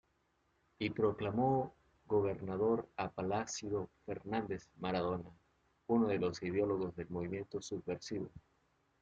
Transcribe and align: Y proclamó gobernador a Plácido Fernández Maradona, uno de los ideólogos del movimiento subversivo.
Y 0.79 0.89
proclamó 0.89 1.75
gobernador 2.07 2.87
a 2.97 3.09
Plácido 3.09 3.87
Fernández 4.03 4.67
Maradona, 4.79 5.29
uno 5.85 6.07
de 6.07 6.17
los 6.17 6.41
ideólogos 6.41 6.95
del 6.95 7.09
movimiento 7.11 7.61
subversivo. 7.61 8.31